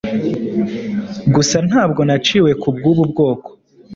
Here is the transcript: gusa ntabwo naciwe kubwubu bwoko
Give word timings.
gusa 1.35 1.57
ntabwo 1.69 2.01
naciwe 2.07 2.51
kubwubu 2.61 3.03
bwoko 3.11 3.49